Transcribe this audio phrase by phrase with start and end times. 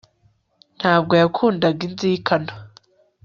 [0.79, 2.55] Ntabwo yakundaga inzika nto